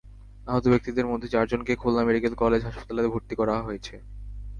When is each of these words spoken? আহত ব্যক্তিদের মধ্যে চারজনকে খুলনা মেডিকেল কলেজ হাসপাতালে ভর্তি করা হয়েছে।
আহত 0.47 0.65
ব্যক্তিদের 0.67 1.05
মধ্যে 1.07 1.27
চারজনকে 1.27 1.73
খুলনা 1.75 2.03
মেডিকেল 2.05 2.33
কলেজ 2.33 2.61
হাসপাতালে 2.65 3.01
ভর্তি 3.07 3.33
করা 3.35 3.55
হয়েছে। 3.61 3.95